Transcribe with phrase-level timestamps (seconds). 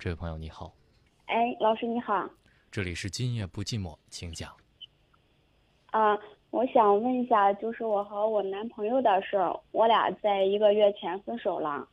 [0.00, 0.72] 这位朋友你好，
[1.26, 2.26] 哎，老师你好，
[2.70, 4.50] 这里是今夜不寂寞，请讲。
[5.90, 6.18] 啊，
[6.50, 11.86] 我想问一下，就是我和我男朋友的事儿，我俩在一个月前分手了，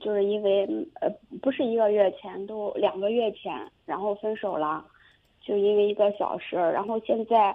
[0.00, 0.64] 就是因为
[1.02, 1.10] 呃
[1.42, 4.82] 不是一个月前，都两个月前，然后分手了，
[5.42, 7.54] 就因为一个小事儿，然后现在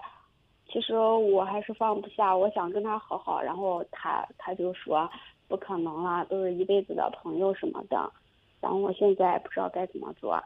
[0.71, 5.09] 其实我还是放不下，我想跟他和好，然后他他就说
[5.47, 8.11] 不可能了，都是一辈子的朋友什么的，
[8.59, 10.43] 然后我现在不知道该怎么做。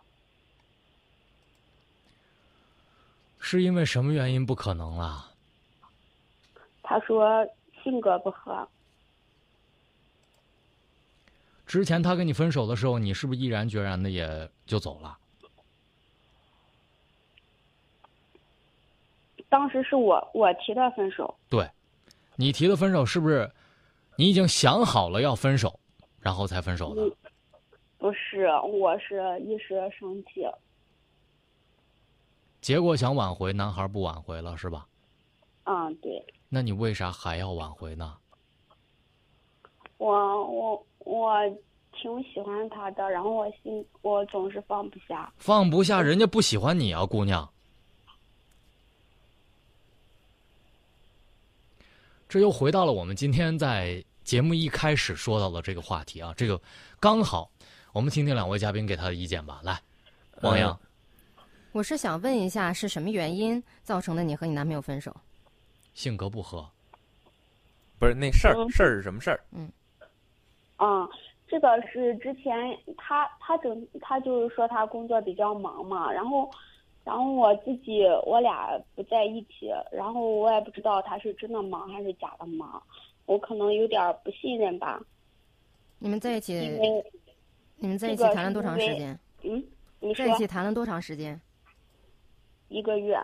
[3.39, 5.31] 是因为什么原因不可能了？
[6.83, 7.47] 他说
[7.83, 8.67] 性格不合。
[11.65, 15.17] 之前他跟你分手的时候，你是不是毅然决然的也就走了？
[19.47, 21.33] 当时是我我提的分手。
[21.49, 21.69] 对，
[22.35, 23.49] 你提的分手是不是？
[24.17, 25.79] 你已经想好了要分手，
[26.19, 27.01] 然后才分手的？
[28.11, 30.45] 不是，我是一时生气。
[32.59, 34.85] 结果想挽回，男孩不挽回了，是吧？
[35.63, 36.21] 嗯，对。
[36.49, 38.17] 那你为啥还要挽回呢？
[39.97, 41.39] 我我我
[41.93, 45.31] 挺喜欢他的，然后我心我总是放不下。
[45.37, 47.49] 放不下，人家不喜欢你啊，姑娘。
[52.27, 56.59] 这又回到了我们今天在节目一开始说到的这个话题啊，这个
[56.99, 57.49] 刚好，
[57.93, 59.59] 我们听听两位嘉宾给他的意见吧。
[59.63, 59.77] 来，
[60.41, 60.79] 王洋。
[61.73, 65.13] 我是想问一下，是什么原因造成的你和你男朋友分手？
[65.93, 66.65] 性格不合。
[67.99, 69.43] 不是那事儿，事儿是什么事儿？
[69.51, 69.69] 嗯。
[70.77, 71.07] 啊，
[71.49, 72.55] 这个是之前
[72.97, 76.49] 他他整他就是说他工作比较忙嘛，然后
[77.03, 82.81] 然后我自己我俩不在一起，然后我也不知道他是真的忙还是假的忙，
[83.25, 84.97] 我可能有点不信任吧。
[85.99, 86.71] 你们在一起？
[87.81, 89.19] 你们在一起谈了多长时间？
[89.41, 89.65] 嗯，
[89.99, 91.39] 你在一起谈了多长时间？
[92.67, 93.19] 一个月，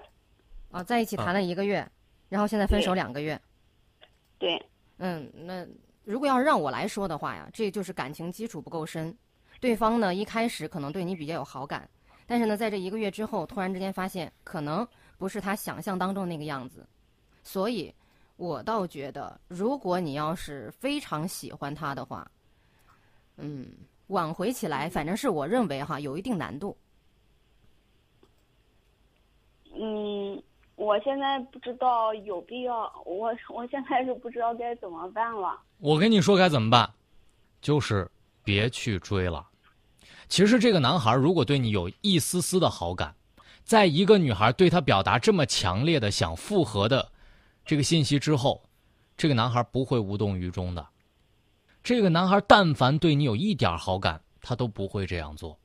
[0.72, 1.88] 啊，在一起谈了一个月，
[2.28, 3.40] 然后现在分手两个月。
[4.40, 4.60] 对，
[4.98, 5.64] 嗯，那
[6.04, 9.16] 如果要是让我来说的话呀，这就是感情基础不够深。
[9.60, 11.88] 对方呢，一开始可能对你比较有好感，
[12.26, 14.86] 但是呢，在这一个月之后，突然之间发现可能
[15.20, 16.84] 不是他想象当中那个样子。
[17.44, 17.94] 所以，
[18.38, 22.30] 我倒觉得，如果你要是非常喜欢他的话，
[23.38, 23.68] 嗯，
[24.08, 26.76] 挽回起来，反正是我认为哈，有一定难度。
[29.80, 30.42] 嗯，
[30.76, 35.60] 我现在不知道有必要，我我现在是不知道该怎么办了。
[35.80, 36.90] 我跟你说该怎么办，
[37.62, 38.10] 就是
[38.44, 39.46] 别去追了。
[40.28, 43.16] 其实这个男孩如果对你有一丝丝的好感，
[43.64, 47.12] 在一个女孩对他表达这么强烈的想复合的
[47.66, 48.64] 这个信息之后，
[49.16, 50.88] 这个男孩不会无动于衷的。
[51.88, 55.58] 这个男孩但凡对你有一点好感，他都不会这样做。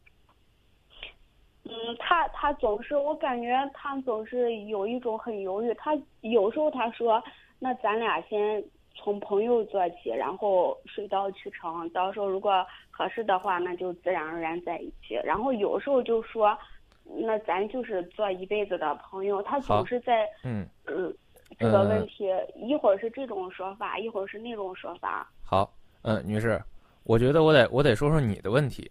[1.65, 5.75] 嗯，他他总是，我感觉他总是有一种很犹豫。
[5.75, 7.21] 他有时候他说，
[7.59, 8.63] 那咱俩先
[8.95, 15.15] 从朋友做起，然后水到渠成，到时候如果合适的话，那就自然而然在一起。
[15.25, 16.57] 然后有时候就说，
[17.03, 19.43] 那咱就是做一辈子的朋友。
[19.43, 21.13] 他总是在嗯嗯
[21.59, 25.29] 这个问题，一会儿是这种说法，一会儿是那种说法。
[25.45, 25.69] 好，
[26.03, 26.63] 嗯，女士，
[27.05, 28.91] 我觉得我得我得说说你的问题。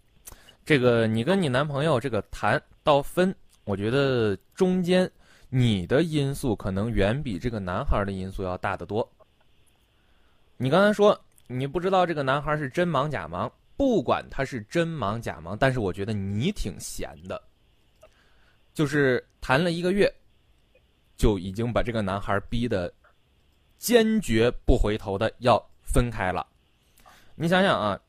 [0.64, 3.34] 这个你跟你男朋友这个谈到分，
[3.64, 5.10] 我觉得中间
[5.48, 9.06] 你的因素可能远比这个男孩的因素要大得多。
[10.56, 11.18] 你刚才说
[11.48, 17.42] 你不知道这个男孩是真忙假忙，不管他是真忙假忙，但是我觉得你挺闲的，
[18.72, 20.10] 就是谈了一个月，
[21.16, 22.92] 就已经把这个男孩逼得
[23.78, 26.46] 坚决不回头的要分开了。
[27.34, 28.00] 你想想啊。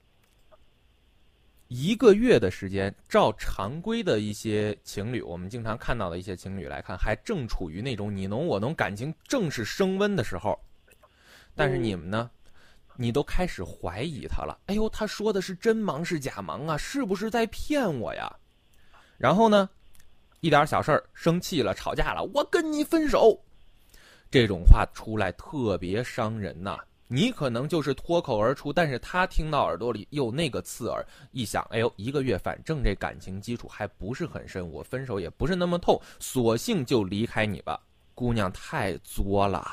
[1.69, 10.59] 一个月的时间，照常规的一些情侣，我们经常看到的一些情侣来看，还正处于那种你侬我侬，感情正是升温的时候。
[11.55, 12.29] 但是你们呢，
[12.95, 14.55] 你都开始怀疑他了。
[14.67, 16.77] 哎呦，他说的是真忙是假忙啊？
[16.77, 18.31] 是不是在骗我呀？
[19.17, 19.67] 然后呢，
[20.41, 23.43] 一点小事儿生气了，吵架了，我跟你分手，
[24.29, 26.77] 这种话出来特别伤人呐。
[27.07, 37.79] 你可能就是脱口而出，但是他听到耳朵里又那个刺耳，一想，哎呦，一个月，反正这感情基础还不是很深，我分手也不是那么痛，索性就离开你吧，
[38.15, 39.63] 姑娘太作了。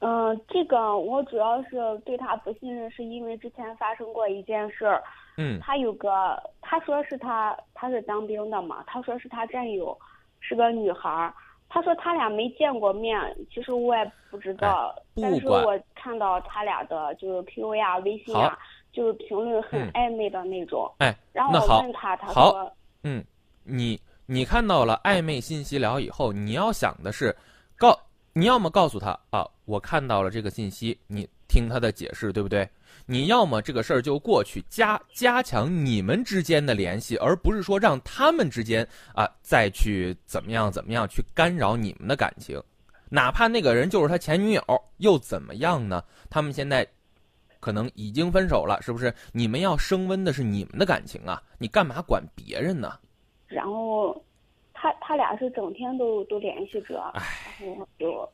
[0.00, 5.00] 嗯，这个我主要是对他不信任，是因为之前发生过一件事儿。
[5.36, 5.60] 嗯。
[5.60, 9.96] 他有个，他说是他，他是当兵的嘛，他说是他战友，
[10.40, 11.32] 是个女孩儿。
[11.72, 13.18] 他说他俩没见过面，
[13.50, 18.58] 其实我也不知道，但是我看到他俩的就是 QQ 呀、微信呀，
[18.92, 20.92] 就是评论很嗯暧昧的那种。
[20.98, 22.70] 哎，然后我问他，他说
[23.04, 23.24] 嗯，
[23.64, 27.34] 你你看到了暧昧信息聊以后，你要想的是，
[27.78, 27.98] 告
[28.32, 32.68] 你要么告诉他啊，我看到了这个信息，你听他的解释，对不对？
[33.04, 42.62] 你要么这个事儿就过去，加加强你们之间的联系，而不是说让他们之间啊再去怎么样怎么样去干扰你们的感情，
[43.08, 46.02] 哪怕那个人就是他前女友，又怎么样呢？
[46.30, 46.86] 他们现在
[47.60, 49.12] 可能已经分手了，是不是？
[49.32, 52.98] 你们要升温的是你们的感情啊，你干嘛管别人呢？
[53.46, 54.24] 然后
[54.82, 57.22] 他他俩是整天都都联系着，唉
[57.64, 58.28] 然后就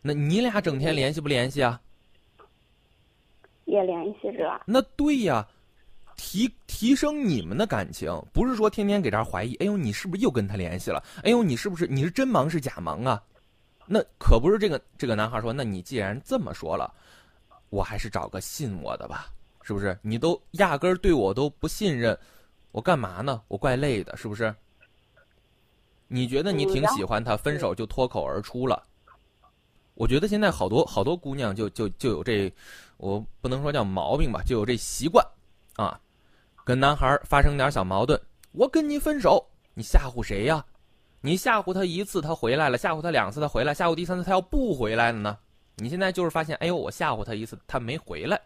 [0.00, 1.78] 那你俩整天联系不联系啊？
[3.66, 4.58] 也联系着。
[4.64, 5.46] 那对呀，
[6.16, 11.04] 提提升你们的感情，不是说天天给这儿怀疑，哎呦，你是不是又跟他联系了？
[11.24, 13.22] 哎呦，你是不是你是真忙是假忙啊？
[13.84, 16.90] 那可不是这个这个男孩说，那你既然这么说了，
[17.68, 19.26] 我还是找个信我的吧，
[19.60, 19.98] 是不是？
[20.00, 22.18] 你都压根儿对我都不信任，
[22.72, 23.42] 我干嘛呢？
[23.48, 24.54] 我怪累的，是不是？
[26.12, 28.82] 你觉得你挺喜欢他，分手就脱口而出了。
[29.94, 32.52] 我觉得现在好多好多姑娘就就就有这，
[32.96, 35.24] 我不能说叫毛病吧，就有这习惯，
[35.76, 36.00] 啊，
[36.64, 38.20] 跟男孩发生点小矛盾，
[38.50, 40.64] 我跟你分手，你吓唬谁呀？
[41.20, 45.38] 你吓唬他一次，他回来了；吓唬他两次，他回来；吓唬第三次，他要不回来了呢？
[45.76, 48.40] 你现在就是发现，哎呦，我吓唬他一次，他没回来，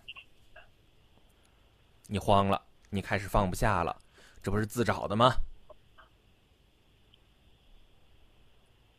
[2.09, 3.97] 你慌了，你开始放不下了，
[4.43, 5.35] 这不是自找的吗？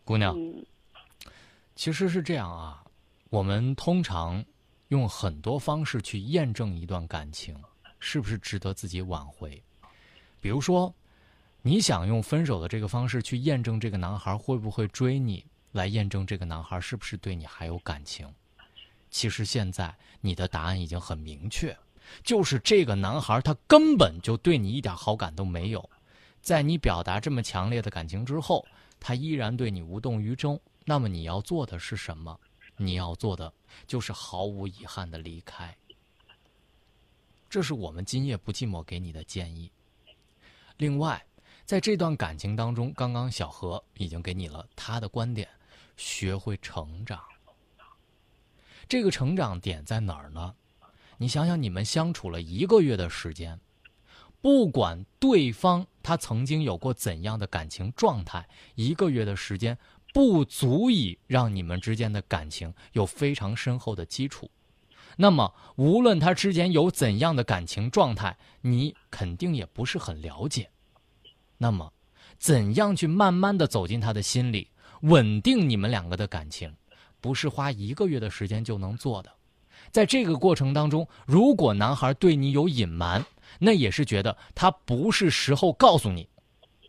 [0.06, 0.64] 姑娘，嗯
[1.76, 2.86] 其实是这样啊，
[3.30, 4.42] 我们通常
[4.90, 7.54] 用很多方式去验证一段感情
[8.00, 9.62] 是不是值得自己挽回。
[10.40, 10.94] 比如说，
[11.64, 18.32] 你想用分手的这个方式去验证这个男孩会不会追你，来验证这个男孩是不是对你还有感情。
[19.10, 21.76] 其实现在你的答案已经很明确，
[22.24, 25.90] 就是这个男孩他根本就对你一点好感都没有。
[26.46, 28.64] 在你表达这么强烈的感情之后，
[29.00, 30.62] 他依然对你无动于衷。
[30.86, 32.40] 那么你要做的是什么？
[32.78, 33.52] 你要做的
[33.88, 35.76] 就是毫无遗憾的离开。
[37.50, 39.72] 这是我们今夜不寂寞给你的建议。
[40.78, 41.26] 另外，
[41.66, 45.50] 在这段感情当中，刚刚小何已经给你了他的观点：
[45.98, 47.24] 学会成长。
[48.88, 50.54] 这个成长点在哪儿呢？
[51.18, 53.60] 你想想，你们相处了一个月的时间，
[54.46, 59.76] 不管对方他曾经有过怎样的感情状态，一个月的时间
[60.14, 64.48] 不足以让你们之间的感情有非常深厚的基础。
[65.18, 70.70] 那么，无论他之前有怎样的感情状态，你肯定也不是很了解。
[71.58, 71.92] 那么，
[72.38, 74.70] 怎样去慢慢的走进他的心里，
[75.02, 76.72] 稳定你们两个的感情，
[77.20, 79.32] 不是花一个月的时间就能做的。
[79.92, 83.26] 在这个过程当中，如果男孩对你有隐瞒，
[83.60, 86.28] 那也是觉得他不是时候告诉你。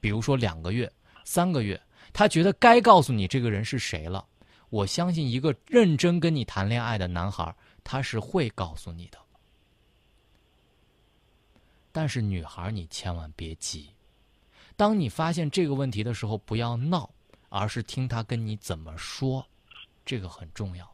[0.00, 0.90] 比如说两个月、
[1.24, 1.80] 三个月，
[2.12, 4.24] 他觉得该告诉你这个人是谁了。
[4.68, 7.54] 我相信一个认真跟你谈恋爱的男孩，
[7.84, 9.18] 他是会告诉你的。
[11.92, 13.90] 但是女孩，你千万别急。
[14.76, 17.08] 当你发现这个问题的时候，不要闹，
[17.48, 19.46] 而是听他跟你怎么说，
[20.04, 20.86] 这个很重要。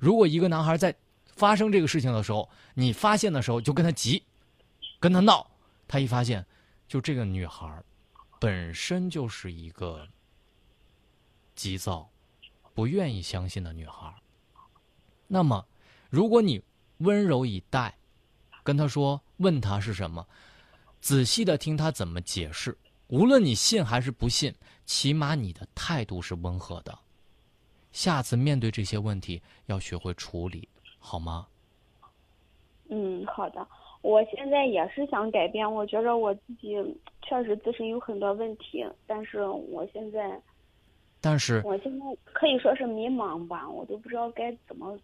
[0.00, 0.94] 如果一个男孩在
[1.34, 4.22] 发生这个事情的时候，你发现的时候就跟他急，
[4.98, 5.50] 跟他闹，
[5.86, 6.44] 他一发现，
[6.88, 7.82] 就这个女孩
[8.40, 10.08] 本身就是一个
[11.54, 12.08] 急躁、
[12.74, 14.14] 不愿意相信的女孩。
[15.26, 15.66] 那么，
[16.08, 16.62] 如果你
[16.98, 17.96] 温柔以待，
[18.62, 20.26] 跟他说，问他是什么，
[21.00, 22.76] 仔细的听他怎么解释，
[23.08, 26.98] 无论你信还是不信，起码你的态度是温和的。
[27.92, 30.68] 下次面对这些问题，要学会处理。
[30.98, 31.46] 好吗？
[32.90, 33.66] 嗯，好的。
[34.02, 36.76] 我现在也是想改变，我觉着我自己
[37.22, 40.40] 确实自身有很多问题，但是我现在，
[41.20, 44.96] 但是我现在可以说是迷茫吧，我都不知道该怎么，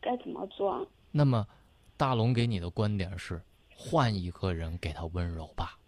[0.00, 0.86] 该怎么做。
[1.10, 1.46] 那么，
[1.96, 3.40] 大龙给你的观点是，
[3.74, 5.78] 换一个人给他温柔吧。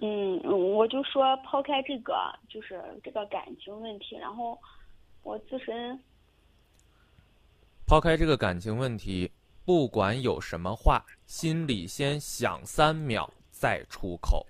[0.00, 2.14] 嗯，我就说抛开这个，
[2.50, 4.58] 就是这个感情问题，然后
[5.22, 5.98] 我自身
[7.86, 9.30] 抛开这个感情问题，
[9.64, 14.44] 不管有什么话，心里先想三秒再出口。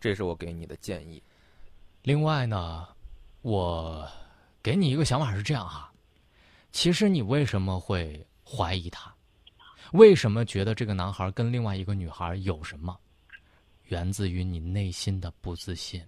[0.00, 1.22] 这是我给你的建议。
[2.02, 2.88] 另外呢，
[3.42, 4.10] 我
[4.62, 5.92] 给你一个想法是这样哈，
[6.72, 9.14] 其实你为什么会怀疑他？
[9.92, 12.98] 为什么觉得这个男孩跟另外一个女孩有什么？
[13.88, 16.02] 源自于你内心的不自信。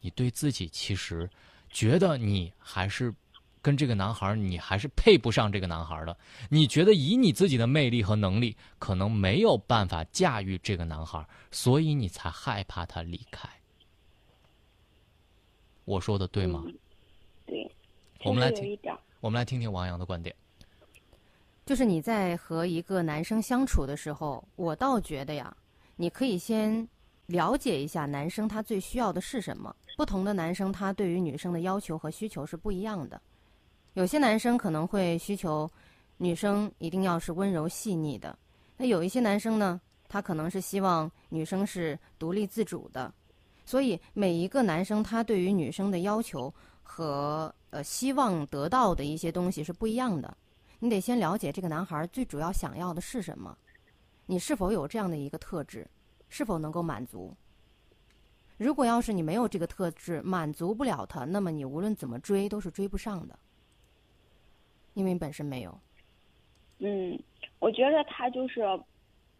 [0.00, 1.28] 你对自己其实
[1.72, 3.12] 觉得你还是
[3.60, 6.16] 跟这个男孩你还是配不上这个男孩的。
[6.48, 13.48] 你觉得以你自己的魅力和能力，可能没有办法驾驭这个男孩，所以你才害怕他离开。
[15.84, 16.62] 我说的对吗？
[16.66, 16.78] 嗯
[17.44, 17.70] 对，
[18.24, 18.78] 我们来听
[19.20, 20.34] 我们来听听王阳的观点。
[21.64, 25.56] 就是你在和一个男生相处的时候，我倒觉得呀，
[25.96, 26.88] 你可以先
[27.32, 29.74] 了解一下男生他最需要的是什么。
[29.96, 33.20] 不同的男生他对于女生的要求和需求是不一样的。
[33.94, 35.70] 有些男生可能会需求
[36.18, 38.38] 女生一定要是温柔细腻的，
[38.76, 43.12] 那有一些男生呢，他可能是希望女生是独立自主的。
[43.64, 50.36] 所以每一个男生他对于女生的要求和呃希望得到的一些东西是不一样的。
[50.78, 53.56] 你得先了解这个男孩最主要想要的是什么，
[54.26, 55.86] 你是否有这样的一个特质，
[56.32, 57.30] 是否能够满足。
[58.56, 63.38] 如果要是你没有这个特质，满足不了他，那么你无论怎么追都是追不上的，
[64.94, 65.78] 因为你本身没有。
[66.78, 67.22] 嗯，
[67.58, 68.62] 我觉得他就是，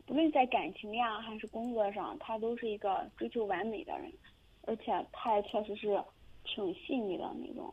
[0.04, 4.12] 不论在感情呀还是工作上，他都是一个追求完美的人，
[4.66, 5.98] 而且他也确实是
[6.44, 7.72] 挺细腻的那种。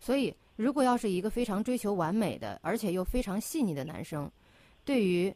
[0.00, 4.28] 所以，如果要是一个非常追求完美的，而且又非常细腻的男生，
[4.84, 5.32] 对于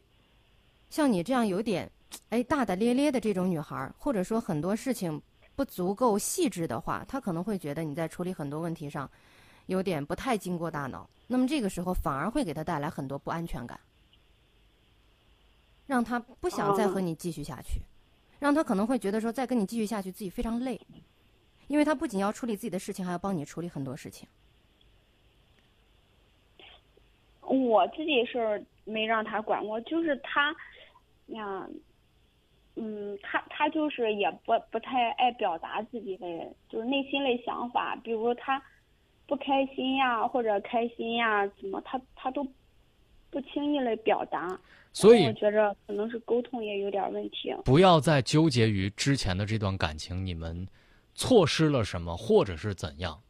[0.89, 1.89] 像你这样有点
[2.29, 5.21] 哎大大咧咧的这种女孩儿，或者说很多事情
[5.55, 9.09] 不足够细致的话，她可能会觉得你在处理很多问题上
[9.67, 11.09] 有点不太经过大脑。
[11.27, 13.79] 那么这个时候反而会给她带来很多不安全感，
[15.85, 17.81] 让她不想再和你继续下去，
[18.39, 20.79] 让她可能会觉得说再跟你继续下去自己非常累，
[21.67, 24.27] 因为她不仅要处理自己的事情，还要帮你处理很多事情。
[27.41, 30.55] 我自己是没让他管过，就是他
[31.27, 31.67] 呀，
[32.75, 36.25] 嗯，他他就是也不不太爱表达自己的，
[36.69, 38.61] 就是内心的想法，比如他
[39.27, 42.45] 不开心呀或者开心呀，怎么他他都
[43.29, 44.59] 不轻易的表达，
[44.93, 47.53] 所以我觉着可能是沟通也有点问题。
[47.65, 50.67] 不要再纠结于之前的这段感情，你们
[51.13, 53.21] 错失了什么，或者是怎样。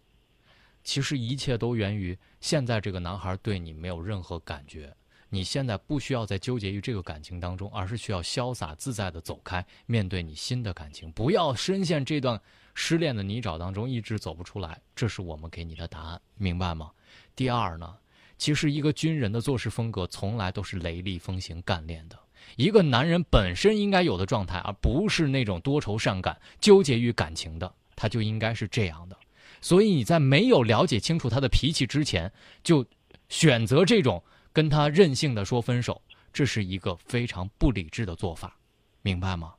[0.83, 4.93] 其实一切都源于现在这个男孩对你没有任何感觉，
[5.29, 12.41] 你现在不需要再纠结于这个感情当中，而是需要潇洒自在的走开，面对你新的感情，不要深陷这段
[12.73, 14.81] 失恋的泥沼当中，一直走不出来。
[14.95, 16.91] 这是我们给你的答案，明白吗？
[17.35, 17.95] 第二呢，
[18.37, 22.17] 其实一个军人的做事风格从来都是雷厉风行、干练的。
[22.55, 29.17] 一个男人本身应该有的状态，而不是那种多愁善感、纠结于感情的，他就应该是这样的。
[29.61, 32.31] 所以你在没有了解清楚他的脾气之前，
[32.63, 32.85] 就
[33.27, 34.23] 选择这种
[34.59, 36.01] 跟他任性的说分手，
[36.33, 38.53] 这是一个非常不理智的做法，
[39.01, 39.55] 明白吗？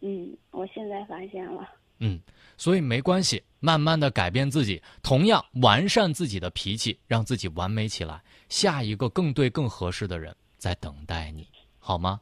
[0.00, 1.66] 嗯，我现在发现了。
[2.00, 2.20] 嗯，
[2.58, 8.22] 所以没关系，慢慢的改变自己，同样完善自己的脾气，让自己完美起来。
[8.50, 12.20] 下一个更对、更合适的人在等待你，好吗？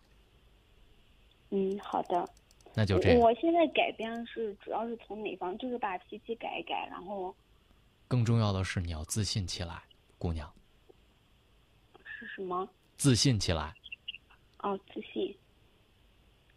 [1.51, 2.25] 嗯，好的。
[2.75, 3.19] 那就这样。
[3.19, 5.59] 我现在改变是主要是从哪方？
[5.59, 7.35] 就是把脾气改一改，然后
[8.07, 9.83] 更重要的是你要自信起来，
[10.17, 10.53] 姑娘，是
[12.37, 12.69] 什么？
[12.99, 13.75] 自信起来。
[14.59, 15.35] 哦，自信。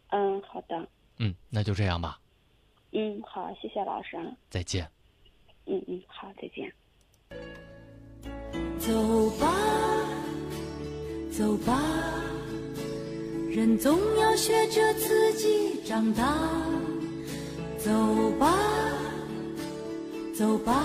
[0.08, 0.86] 嗯，好的。
[1.16, 2.20] 嗯，那就这样吧。
[2.92, 4.18] 嗯，好，谢谢老师。
[4.50, 4.86] 再见。
[5.64, 6.70] 嗯嗯，好，再见。
[8.78, 9.50] 走吧，
[11.32, 11.80] 走吧，
[13.48, 16.36] 人总要学着自己长大。
[17.78, 17.90] 走
[18.38, 18.54] 吧，
[20.34, 20.84] 走吧，